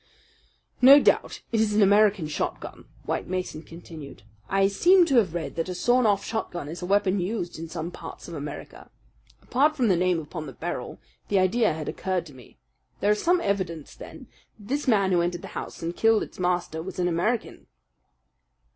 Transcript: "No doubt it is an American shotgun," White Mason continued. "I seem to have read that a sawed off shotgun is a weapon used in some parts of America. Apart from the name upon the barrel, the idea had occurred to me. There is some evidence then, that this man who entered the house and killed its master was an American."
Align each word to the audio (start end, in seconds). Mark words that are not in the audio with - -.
"No 0.81 0.99
doubt 0.99 1.43
it 1.51 1.61
is 1.61 1.75
an 1.75 1.83
American 1.83 2.27
shotgun," 2.27 2.85
White 3.05 3.27
Mason 3.27 3.61
continued. 3.61 4.23
"I 4.49 4.67
seem 4.67 5.05
to 5.05 5.17
have 5.17 5.35
read 5.35 5.55
that 5.57 5.69
a 5.69 5.75
sawed 5.75 6.07
off 6.07 6.25
shotgun 6.25 6.67
is 6.67 6.81
a 6.81 6.87
weapon 6.87 7.19
used 7.19 7.59
in 7.59 7.69
some 7.69 7.91
parts 7.91 8.27
of 8.27 8.33
America. 8.33 8.89
Apart 9.43 9.75
from 9.75 9.89
the 9.89 9.95
name 9.95 10.19
upon 10.19 10.47
the 10.47 10.53
barrel, 10.53 10.99
the 11.27 11.37
idea 11.37 11.73
had 11.73 11.87
occurred 11.87 12.25
to 12.25 12.33
me. 12.33 12.57
There 12.99 13.11
is 13.11 13.21
some 13.21 13.41
evidence 13.41 13.93
then, 13.93 14.25
that 14.57 14.69
this 14.69 14.87
man 14.87 15.11
who 15.11 15.21
entered 15.21 15.43
the 15.43 15.49
house 15.49 15.83
and 15.83 15.95
killed 15.95 16.23
its 16.23 16.39
master 16.39 16.81
was 16.81 16.97
an 16.97 17.07
American." 17.07 17.67